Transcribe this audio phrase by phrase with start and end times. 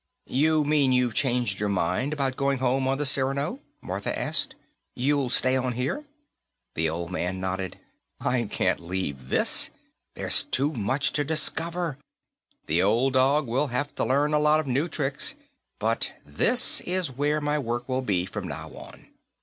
[0.33, 4.55] "You mean you've changed your mind about going home on the Cyrano?" Martha asked.
[4.95, 6.05] "You'll stay on here?"
[6.73, 7.77] The old man nodded.
[8.19, 9.69] "I can't leave this.
[10.15, 11.99] There's too much to discover.
[12.65, 15.35] The old dog will have to learn a lot of new tricks,
[15.77, 19.05] but this is where my work will be, from now on."